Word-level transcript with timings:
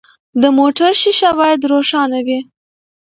د 0.41 0.43
موټر 0.57 0.91
شیشه 1.01 1.29
باید 1.39 1.67
روښانه 1.71 2.19
وي. 2.27 2.39